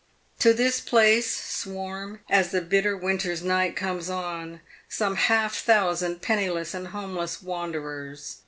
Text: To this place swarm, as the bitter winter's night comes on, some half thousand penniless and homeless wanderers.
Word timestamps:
To 0.39 0.51
this 0.51 0.79
place 0.81 1.29
swarm, 1.31 2.21
as 2.27 2.49
the 2.49 2.61
bitter 2.63 2.97
winter's 2.97 3.43
night 3.43 3.75
comes 3.75 4.09
on, 4.09 4.61
some 4.89 5.15
half 5.15 5.55
thousand 5.57 6.23
penniless 6.23 6.73
and 6.73 6.87
homeless 6.87 7.43
wanderers. 7.43 8.37